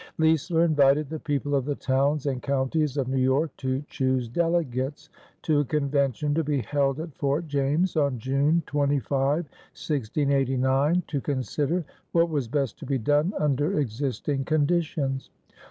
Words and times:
Leisler 0.17 0.65
invited 0.65 1.11
the 1.11 1.19
people 1.19 1.53
of 1.53 1.63
the 1.63 1.75
towns 1.75 2.25
and 2.25 2.41
counties 2.41 2.97
of 2.97 3.07
New 3.07 3.21
York 3.21 3.55
to 3.55 3.83
choose 3.87 4.27
delegates 4.27 5.11
to 5.43 5.59
a 5.59 5.63
convention 5.65 6.33
to 6.33 6.43
be 6.43 6.63
held 6.63 6.99
at 6.99 7.13
Fort 7.13 7.47
James 7.47 7.95
on 7.95 8.17
June 8.17 8.63
25, 8.65 9.19
1689, 9.45 11.03
to 11.05 11.21
consider 11.21 11.85
what 12.13 12.29
was 12.31 12.47
best 12.47 12.79
to 12.79 12.85
be 12.87 12.97
done 12.97 13.31
under 13.37 13.77
existing 13.77 14.43
conditions. 14.43 15.29